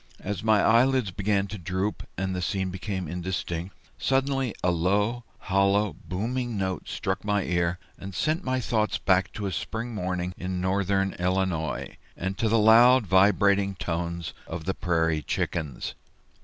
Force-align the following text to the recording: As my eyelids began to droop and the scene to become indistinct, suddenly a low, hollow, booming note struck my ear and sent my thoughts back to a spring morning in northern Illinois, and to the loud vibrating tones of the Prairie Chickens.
As 0.21 0.41
my 0.43 0.63
eyelids 0.63 1.11
began 1.11 1.45
to 1.49 1.59
droop 1.59 2.01
and 2.17 2.35
the 2.35 2.41
scene 2.41 2.69
to 2.69 2.71
become 2.71 3.07
indistinct, 3.07 3.75
suddenly 3.99 4.55
a 4.63 4.71
low, 4.71 5.25
hollow, 5.41 5.95
booming 6.07 6.57
note 6.57 6.89
struck 6.89 7.23
my 7.23 7.43
ear 7.43 7.77
and 7.99 8.15
sent 8.15 8.43
my 8.43 8.59
thoughts 8.59 8.97
back 8.97 9.31
to 9.33 9.45
a 9.45 9.51
spring 9.51 9.93
morning 9.93 10.33
in 10.39 10.59
northern 10.59 11.13
Illinois, 11.19 11.97
and 12.17 12.35
to 12.39 12.49
the 12.49 12.57
loud 12.57 13.05
vibrating 13.05 13.75
tones 13.75 14.33
of 14.47 14.65
the 14.65 14.73
Prairie 14.73 15.21
Chickens. 15.21 15.93